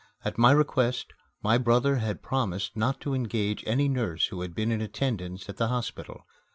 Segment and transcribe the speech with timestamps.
[0.25, 1.13] At my request
[1.43, 5.57] my brother had promised not to engage any nurse who had been in attendance at
[5.57, 6.23] the hospital.